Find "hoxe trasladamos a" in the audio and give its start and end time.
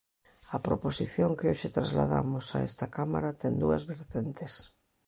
1.51-2.59